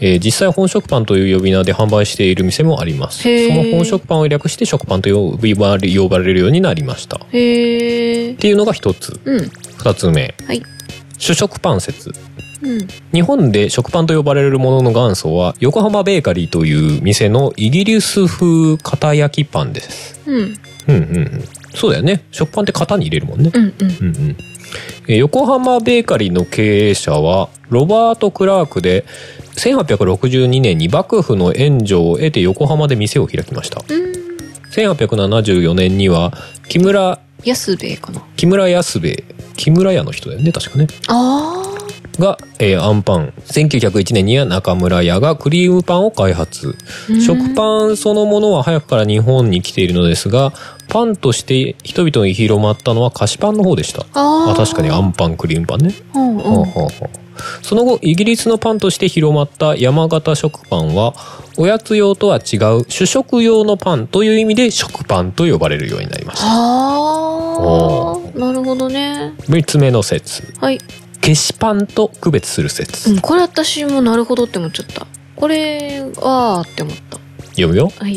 [0.01, 3.23] えー実際本食パンという呼び名で販売している店もあります。
[3.23, 7.17] その本食パンを略して食パンと呼び呼ばれるようになりました。
[7.17, 9.21] っていうのが一つ。
[9.25, 9.51] うん
[9.87, 10.35] 二つ目。
[10.45, 10.63] はい。
[11.17, 12.11] 主食パン説。
[12.61, 12.89] うん。
[13.13, 20.21] 日本で食パンと呼ばれるものの元祖は横浜ベーカリーという店のイギリス風型焼きパンです。
[20.27, 20.35] うん。
[20.35, 20.55] うん
[20.89, 21.17] うん。
[21.17, 22.25] うんそうだよね。
[22.33, 23.51] 食パンって型に入れるもんね。
[23.55, 23.63] うん。
[23.63, 23.75] うん。
[23.81, 24.37] うんうん
[25.07, 29.05] えー横浜ベーカリーの経営者はロバート・クラークで
[29.55, 33.83] 1862年に幕府の援助を得て横浜で店を開きました。
[33.89, 34.13] うん。
[34.73, 36.33] 1874年には
[36.69, 38.21] 木村安兵衛かな。
[38.37, 40.87] 木村安兵衛木村屋の人だよね確かね。
[41.09, 41.63] あ
[42.19, 46.75] が、えーアンパン1901年には中村屋がクリームパンを開発。
[47.11, 47.21] うん。
[47.21, 50.53] 食パンそのものは早くから日本に来ているのですが
[50.89, 54.07] パンとして人々に広まったのは菓子パンの方でした。
[54.15, 56.39] あああ確かにアンパンクリームパンね、うんうん。
[56.39, 57.27] ほうほうほう。
[57.63, 61.15] その後イギリスのパンとして広まった山形食パンは
[61.59, 66.47] おやつ用とは違う主食用のパンという意味で食パンと呼ばれるようになりました。
[66.47, 69.35] ああなるほどね。
[69.49, 70.53] 3つ目の説。
[70.61, 70.79] はい、
[71.23, 75.07] 消しパンと区別する説、うん、これ私もなるほどって思っちゃった。
[75.35, 77.19] これあーって思った。
[77.51, 77.91] 読むよ。
[77.99, 78.17] はい。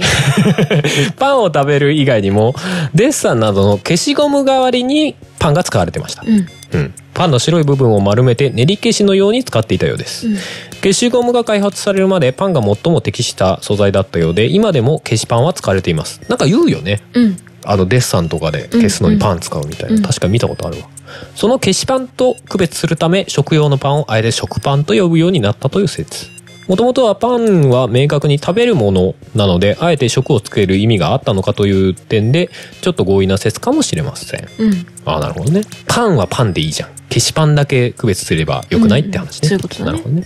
[1.17, 2.53] パンを食べる以外にも
[2.93, 6.47] デッサンなどの消しゴム代わりにパンが使われてました、うん。
[6.73, 10.37] うん、パンの白い部分を丸めて練り消しのように使っていたようです、うん。
[10.81, 16.21] 消しゴムが開発されるまでパンが最も適した素材だったようで今でも消しパンは使われています。
[16.27, 17.01] なんか言うよね。
[17.13, 17.37] うん
[17.71, 20.01] あのデッサンとかで消すのにパン使うみたいな、うん。
[20.01, 20.89] 確か見たことあるわ。
[21.35, 26.25] その消しパンと区別するため食用のパンをあえて食パンと呼ぶようになったという説。
[26.67, 32.49] もともとはパンは明確に食べるものなのであえて食をつける意味があったのかという点で
[32.81, 34.47] ちょっと強引な説かもしれません。
[34.57, 34.87] うん。
[35.05, 35.61] ああなるほどね。
[35.85, 36.89] パンはパンでいいじゃん。
[37.09, 39.49] 消しパンだけ区別すればよくないって話ね、うん。
[39.49, 39.91] そういうことだね。
[39.91, 40.23] なるほどね、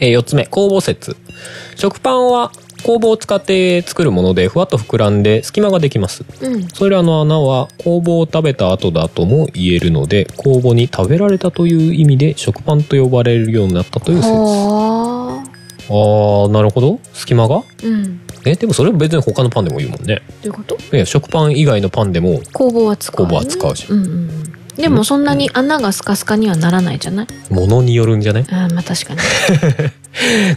[0.00, 0.46] えー、4つ目。
[0.46, 1.16] 工房説。
[1.76, 2.52] 食パンは
[2.86, 6.24] 工房を使って作るものでふわっと膨らんで隙間ができます。
[6.40, 6.68] うん。
[6.68, 14.28] それらの穴は工房を食べた後だとも言えるので工房に食べられたという意味で食パンと呼ばれるようになったという説。
[14.28, 16.48] あはあ。
[16.48, 17.00] ーなるほど。
[17.12, 17.56] 隙間が？
[17.56, 18.20] あうん。
[18.44, 20.22] えでもそれは別に他のパンでもいいもんね。
[20.44, 20.76] どういうこと？
[20.96, 24.30] いや食パン以外のパンでも工房は使う、ね、工房は使うじゃんうんうんうん
[24.76, 27.26] でもそんなに穴がスカスカにはならないじゃない？
[27.52, 29.20] ものによるんじゃねあーまあ確かに。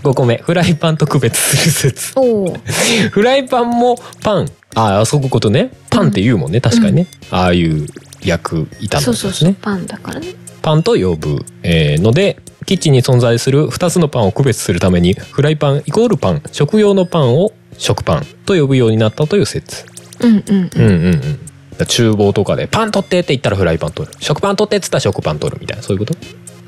[0.03, 2.13] 5個目フライパンと区別する説。
[2.15, 2.53] おお
[3.11, 4.49] フライパンもパン。
[4.75, 5.71] ああそういうことね。
[5.89, 7.87] パンって言うもんね、確かにね、ああいう
[8.23, 10.27] 焼く板のそうやつですねそうそうパンだからね。
[10.61, 19.85] パンと呼ぶ、えーのでキッチンに存在する2つのパンを区別するためにフライパンイコールパン食用のパンを食パンと呼ぶようになったという説。
[20.19, 20.81] うんうんうん。
[20.81, 21.48] うんうんだ
[21.85, 24.13] から厨房とかでパン取ってって言ったらフライパン取る。
[24.19, 25.83] 食パン取ってって言ったら食パン取るみたいな。
[25.83, 26.15] そういうこと？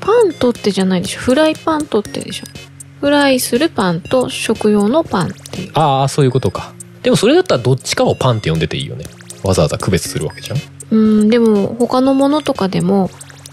[0.00, 1.20] パン取ってじゃないでしょ。
[1.20, 2.46] フライパン取ってでしょ。
[3.00, 5.70] フライするパンと食用のパンっていう。
[5.74, 6.72] ああそういうことか。
[7.02, 9.04] でもそれだったらどっちかをパンって呼んでていいよね。
[9.42, 10.58] わざわざ区別するわけじゃん。
[10.90, 13.10] うんでも他のものとかでも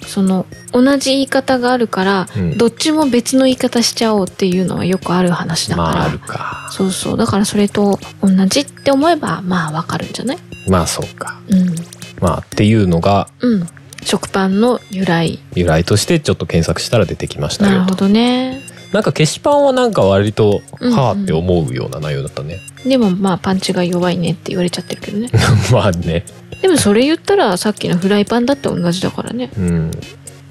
[0.10, 2.58] その同じ言い方があるから、うん。
[2.58, 6.68] どっちも別の言い方しちゃおうっていうのはよくある話だから、まああるか。
[6.72, 7.18] そうそう。
[7.18, 10.38] だからそれと同じって思えばまあわかるんじゃない？
[10.68, 11.40] まあそうか。
[11.50, 11.76] うん。
[12.20, 13.68] まあっていうのがうん。
[14.02, 15.40] 食パンの由来。
[15.56, 17.78] 由来としてちょっと検索したら出てきましたよと。
[17.80, 18.62] なるほどね。
[18.94, 20.98] なんか消しパンはなんか割とうんうん。
[20.98, 25.30] はあって思うような内容だったね、でもまあパンチが弱いねって言われちゃってるけどね。
[25.72, 26.26] まあね
[26.62, 29.52] でもそれ言ったらさっきのフライパンだって同じだからね。
[29.58, 29.92] うん。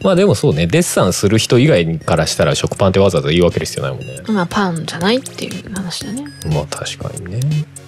[0.03, 0.66] まあでもそうね。
[0.66, 4.23] デッサンする人以外からしたら食パンってわざわざ言い分ける必要ないもんね。
[4.29, 6.25] まあパンじゃないっていう話だね。
[6.53, 7.40] まあ確かにね。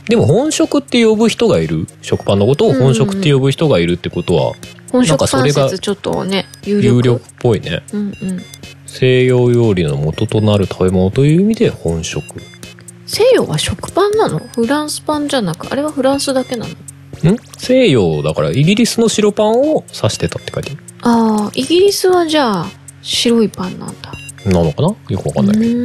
[0.08, 1.86] でも本職って呼ぶ人がいる？
[2.02, 4.54] 食パンのことを本職って呼ぶ人がいるってことは
[4.90, 6.96] 本なんか食パンそれが説ちょっとね有力。
[6.96, 7.82] 有力っぽいね。
[7.92, 8.42] うんうん。
[8.86, 12.24] 西洋料理の元となる食べ物という意味で本職。
[13.06, 14.40] 西洋は食パンなの？
[14.40, 16.74] フランスパンじゃなくあれはフランスだけなの？
[17.28, 17.36] ん？
[17.58, 22.66] 西洋だからイギリスの白パンを指してたって書いてああイギリスはじゃあ
[23.02, 24.12] 白いパンなんだ。
[24.44, 24.94] るなのかな？
[25.08, 25.70] よくわかんないけど。
[25.70, 25.76] う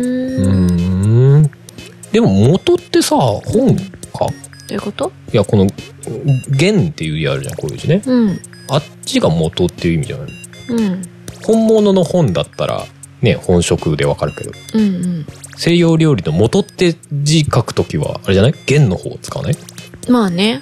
[1.39, 1.51] ん。
[2.11, 3.75] でも元ってさ本
[4.13, 4.27] か？
[4.69, 5.11] ういうこと？
[5.33, 5.67] いやこの
[6.49, 8.01] 「元」っていう字あるじゃんこういう字ね。
[8.05, 8.39] うん。
[8.69, 10.27] あっちが元っていう意味じゃない
[10.69, 11.01] うん。
[11.43, 12.85] 本物の本だったら
[13.21, 14.51] ね本職でわかるけど。
[14.73, 14.85] うんう
[15.19, 15.25] ん。
[15.57, 18.53] 西洋料理の元って字書くときはあれじゃない？
[18.65, 19.57] 元の方を使わない？
[20.09, 20.61] まあね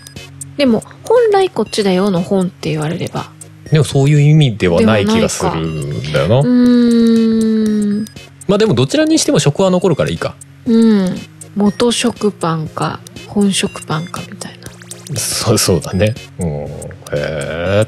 [0.58, 3.32] でも本来こっちだよの本って言われれば。
[3.72, 6.40] でもそういう意味ではない気がするんだよな。
[6.40, 8.06] うーん。
[8.48, 10.36] まあでもどちらにしても食は残るからいいか。
[10.68, 11.16] うん。
[11.56, 15.18] 元食パンか本食パンかみたいな。
[15.18, 16.14] そうそうだね。
[16.40, 16.48] うん。
[16.48, 16.68] へ
[17.14, 17.88] え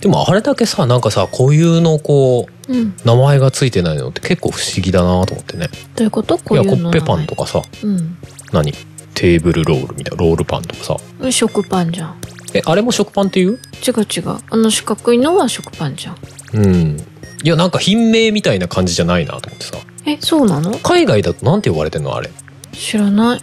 [0.00, 2.94] でもあれだけさなんかさこういうのこううん。
[3.04, 5.68] 名前がついてないのって結構不思議だなと思ってね。
[5.94, 6.38] どういうこと？
[6.38, 7.62] こいうやコッペパンとかさ。
[7.84, 8.16] うん。
[8.52, 8.72] 何？
[9.14, 10.96] テーブルロールみたいなロールパンとかさ。
[11.30, 12.20] 食パンじゃん。
[12.54, 13.52] えあれも食パンっていう？
[13.86, 14.38] 違う違う。
[14.50, 16.16] あの四角いのは食パンじゃん。
[16.54, 16.96] うん。
[17.42, 19.76] いやなんか品名みたいな感じじゃないなと思ってさ。
[20.06, 20.78] えそうなの？
[20.78, 22.30] 海外だとなんて呼ばれてんのあれ？
[22.72, 23.40] 知らない。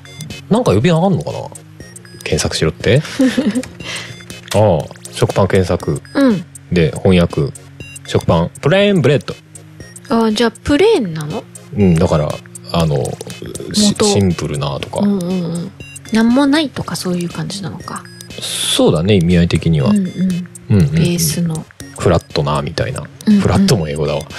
[0.49, 1.39] なんか呼び名あんのかな？
[2.23, 3.01] 検索しろって。
[4.55, 4.79] ああ
[5.11, 6.01] 食パン検索。
[6.15, 6.45] うん。
[6.71, 7.51] で翻訳。
[8.05, 8.51] 食パン。
[8.61, 9.35] プレーンブレッド。
[10.09, 11.43] あじゃあプレーンなの？
[11.77, 12.29] うんだから
[12.73, 12.95] あの
[13.73, 15.71] シンプルなとか、うんうんうん。
[16.13, 18.03] なんもないとかそういう感じなのか。
[18.39, 20.05] そうだね意味合い的には、うんうん。
[20.07, 20.11] うん
[20.69, 20.91] うんうん。
[20.91, 21.65] ベースの、
[21.97, 23.39] フラットなみたいな、うんうん。
[23.41, 24.21] フラットも英語だわ。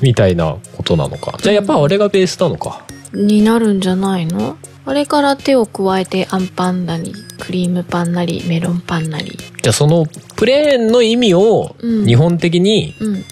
[0.00, 1.38] みたいなことなのか。
[1.42, 2.84] じゃあやっぱあれがベースなのか。
[3.12, 4.56] になるんじゃないの？
[4.84, 9.38] あれから手を加えてアンパンなりクリームパンなりメロンパンなり。
[9.62, 10.06] じゃあその
[10.36, 12.06] プレーンの意味をうん。
[12.06, 13.24] 日本的にうん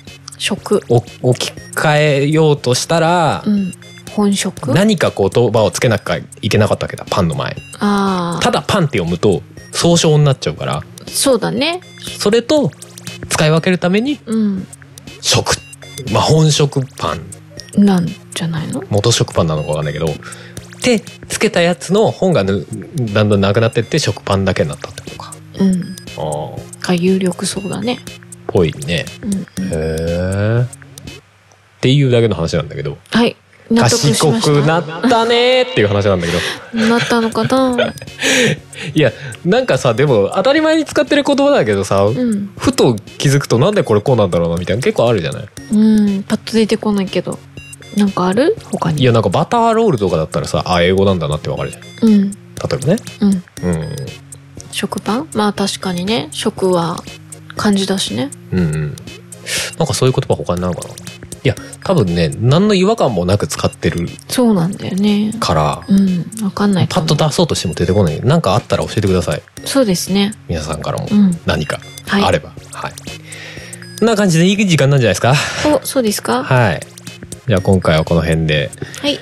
[0.45, 3.73] 食お置き換えようとしたら、うん。
[4.13, 7.55] 本食何か言葉をつけなきゃいけなかったわけだパンの前。
[7.55, 10.77] にあただパンって読むと総称になっちゃうから。
[10.77, 11.81] あそうだね。
[12.19, 12.71] それと
[13.31, 14.67] 使い分けるためにうん。
[15.23, 15.57] 食。
[16.13, 17.25] まあ本食パン。
[17.83, 18.85] なんじゃないの？
[18.91, 20.07] 元食パンなのかわかんないけど。
[20.83, 22.67] でつけたやつの本がぬ
[23.15, 25.35] だんだんなくなってって食パンだけになったってことか。
[25.59, 25.97] うん。
[26.19, 27.99] ああが有力そうだね
[28.55, 29.05] ぽいね。
[29.23, 32.97] うんうんへえっていうだけの話なんだけど。
[33.11, 33.37] はい。
[33.77, 36.33] 賢ましたくなったねーっていう話なんだけ
[36.79, 36.87] ど。
[36.89, 37.77] なったのかな？
[38.95, 39.13] いや
[39.45, 42.51] なんかさでも当たり前に使ってる言葉だけどさ、うん。
[42.57, 45.49] ふと気づくとなんでこれこうなんだろうなみたいな結構あるじゃない？
[45.73, 45.77] う
[46.19, 46.23] ん。
[46.23, 47.39] パッと出てこないけど。
[47.97, 48.57] なんかある？
[48.71, 49.03] 他に。
[49.03, 52.09] いやなんかバターロールとかだったらさあ英語なんだなってわかるじゃん。
[52.09, 52.31] うん。
[52.31, 52.37] 例
[52.73, 52.97] えばね。
[53.21, 53.31] うん。
[53.31, 53.97] うん。
[54.73, 55.29] 食パン？
[55.35, 56.29] まあ確かにね。
[56.33, 57.03] 食は
[57.57, 58.31] 漢字だしね。
[58.53, 58.97] うんうん。
[59.79, 61.49] なんかそういう言葉他になるかない？
[61.49, 65.35] や多分ね何の違和感もなく使ってるそうなんだよね。
[65.39, 68.21] からうんわかんないパッと出そうとしても出てこない。
[68.23, 69.43] なんかあったら教えてください。
[69.67, 70.33] そうですね。
[70.49, 71.07] 皆さんからも。
[71.11, 71.39] うん。
[71.45, 72.25] 何かはい。
[72.25, 72.51] あれば。
[72.73, 72.93] はい、
[73.99, 75.35] こんな感じでいい時間なんじゃないですか？
[75.83, 76.43] おそうですか？
[76.45, 76.81] はい。
[77.47, 78.71] じゃあ今回はこの辺で。
[79.03, 79.19] はい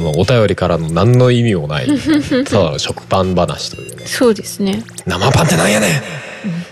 [0.00, 1.86] このお便りからの何の意味もない。
[2.46, 4.06] ただの食パン話というね。
[4.06, 4.82] そうですね。
[5.06, 5.88] 生パンってなんやね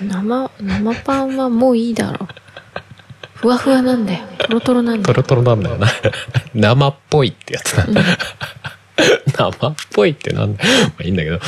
[0.02, 0.08] ん。
[0.08, 2.28] 生生パンはもういいだろう。
[3.34, 5.86] ふわふわなんだよトロトロなんだよトロトロなんだよな。
[6.54, 7.86] 生っぽいってやつな、
[9.36, 10.64] 生っぽいってなんだ。
[10.64, 11.38] まあいいんだけど。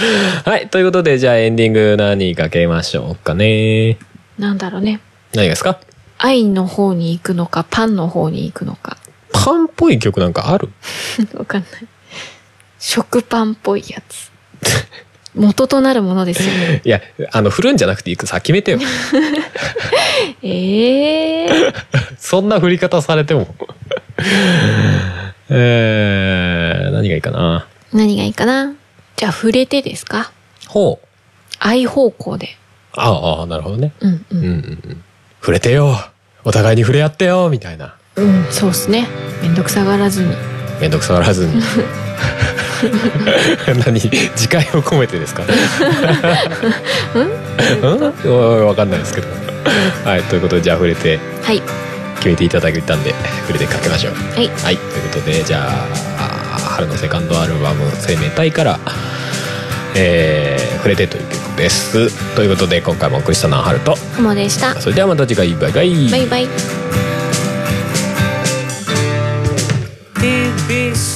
[0.44, 3.98] はいということでじゃあエンディング何かけましょうかね。
[4.38, 5.00] なんだろうね。
[5.34, 5.78] 何がですか？
[6.18, 8.98] 愛の方に行くのかパンの方に行くのか
[9.44, 10.68] パンっぽい曲なんかある？
[11.34, 11.70] わかんない。
[12.78, 14.30] 食パンっぽいやつ。
[15.34, 16.82] 元となるものですよね。
[16.84, 17.00] いや
[17.32, 18.78] あの振るんじゃなくていくさ決めてよ。
[20.42, 21.74] ええー、
[22.18, 23.54] そんな振り方されても。
[25.48, 27.66] えー、何がいいかな？
[27.92, 28.74] 何がいいかな？
[29.16, 30.32] じゃあ触れてですか？
[30.68, 31.06] ほう。
[31.58, 32.56] 愛方向で。
[32.96, 33.92] ああなるほどね。
[34.00, 35.04] うんううんんうんうん。
[35.40, 35.96] 触れてよ。
[36.44, 39.06] お互いに触れ合ってよみたいなうんそうっすね。
[39.42, 40.34] めんどくさがらずに。
[40.80, 41.62] めんどくさがらずに。
[43.84, 45.42] 何次回を込めてですか？
[47.14, 47.30] うん？
[48.24, 48.66] うん？
[48.66, 49.28] わかんないですけど。
[50.04, 51.62] はいということでじゃあ触れてはい。
[52.16, 53.14] 決めていただいたんで
[53.46, 54.14] 触れてかけましょう。
[54.34, 54.48] はい。
[54.62, 55.86] はいということでじゃ
[56.18, 58.78] あ春のセカンドアルバム「生命体」から
[59.94, 62.10] 「えー、触れて」という曲です。
[62.34, 64.78] ということで今回もお送りしたのは春とふもでした。
[64.80, 66.08] それではまた次回バイバイ。
[66.10, 66.48] バイバイ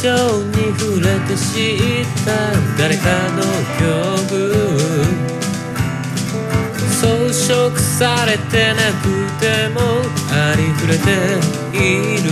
[0.04, 2.28] TV ショーに触れて知った
[2.76, 3.40] 誰かの
[3.80, 4.36] 曲
[7.00, 9.08] 装飾されてなく
[9.40, 9.80] ても
[10.30, 11.08] ありふれて
[11.72, 12.28] いる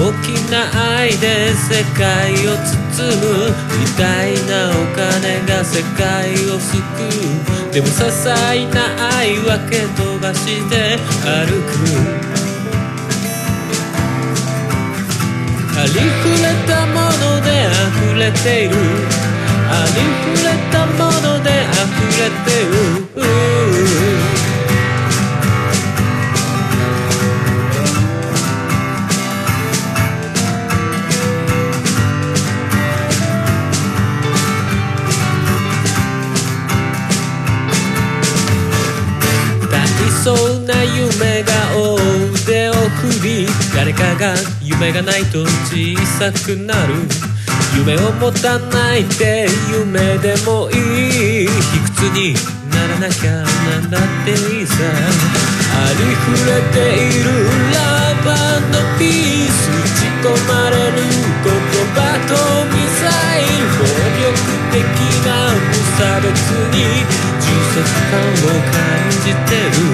[0.00, 2.56] 大きな愛で世界を
[2.90, 4.02] 包む偉大
[4.48, 6.74] なお金が世界を救
[7.68, 8.76] うでも些細な
[9.16, 11.62] 愛は蹴飛ばして歩
[12.24, 12.27] く。
[15.80, 15.94] ありふ
[16.42, 18.74] れたもので溢れている。
[19.70, 20.02] あり
[20.34, 21.86] ふれたもので溢
[22.18, 22.66] れてい
[23.14, 24.17] る。
[43.88, 46.92] 誰かが夢がないと小さくなる。
[47.74, 50.74] 夢を持たないで夢でもい
[51.44, 51.48] い。
[51.48, 52.34] 卑屈に
[52.68, 57.32] ならなきゃなんだっていいさありふれている
[57.72, 57.80] ラ
[58.28, 59.56] バーのピース。
[59.72, 61.00] 打ち込まれる
[61.42, 61.48] 言
[61.96, 61.96] 葉
[62.28, 62.36] と
[62.68, 63.08] ミサ
[63.40, 63.72] イル。
[63.72, 63.88] 暴
[64.20, 64.36] 力
[64.70, 64.84] 的
[65.24, 66.28] な無差別
[66.76, 66.76] に
[67.40, 67.80] 充足
[68.10, 68.76] 感を感
[69.08, 69.87] じてる。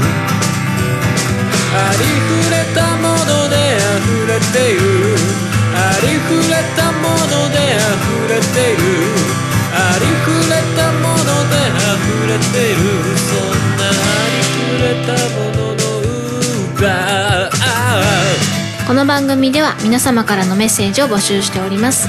[18.86, 22.06] この番組では皆様からのメッセージを募集しております。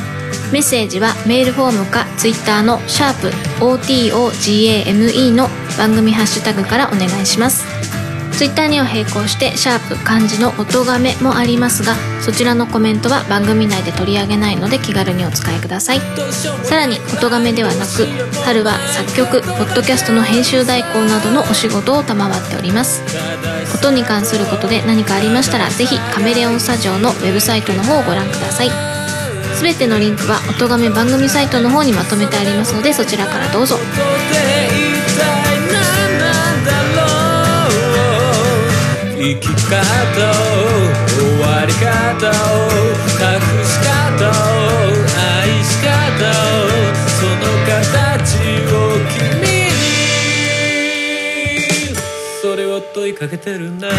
[0.51, 5.47] メッセージはメールフォームかツイッターのシャープ o t o g a m e の
[5.77, 7.63] 番組ハッシュタグからお願いします。
[8.33, 11.95] ツイッターには並行してシャープ漢字の音がめもありますが
[12.25, 15.99] そちらのコメントは番組内で取り上げないので気軽にお使いください。
[16.63, 18.07] さらに音がめではなく
[18.43, 23.03] 春は作曲ポッドキャストの編集代行などのお仕事を賜っております。
[23.75, 28.71] 音に関することで何かありましたらぜひカメレオンスタジオのウェブサイトの方をご覧ください。
[29.55, 33.77] すべてのリンクは音がめ番組サイトの方にまとめてありますのでそちらからどうぞ。
[39.27, 39.57] 生き方を
[41.09, 43.25] 終わり方を隠
[43.65, 44.29] し方を
[45.17, 46.69] 愛し方を
[47.09, 47.73] その形
[48.69, 49.65] を君に
[52.39, 53.89] それを問いかけてるんだ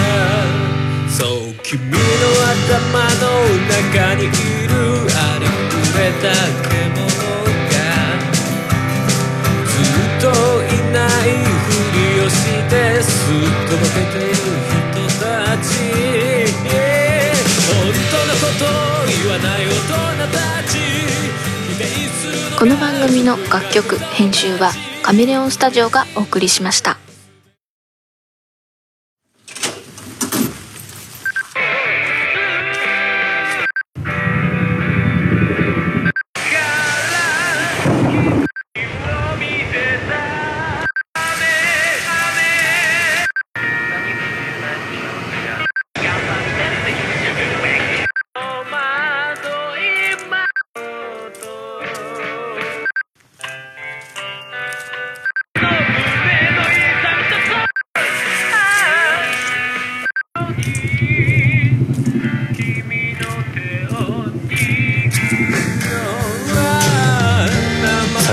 [1.08, 3.26] そう君の頭の
[3.66, 4.30] 中にいる
[5.10, 6.30] ありふれた
[6.70, 7.74] 獣が。
[9.66, 10.24] ずっと
[10.62, 11.74] いないふ
[12.14, 12.36] りをし
[12.70, 13.34] てすっ
[13.68, 14.85] とぼけている
[18.58, 20.38] 言わない大人た
[20.68, 20.78] ち
[22.58, 27.05] この番組の楽曲編集はカメレオンスタジオがお送りしました。